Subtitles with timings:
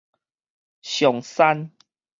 [0.81, 1.69] 象山